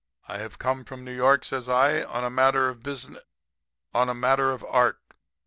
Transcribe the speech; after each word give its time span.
I 0.27 0.39
have 0.39 0.57
come 0.57 0.83
from 0.83 1.03
New 1.05 1.15
York,' 1.15 1.45
says 1.45 1.69
I, 1.69 2.01
'on 2.03 2.23
a 2.23 2.31
matter 2.31 2.69
of 2.69 2.79
busi 2.79 3.19
on 3.93 4.09
a 4.09 4.15
matter 4.15 4.49
of 4.49 4.63
art. 4.63 4.99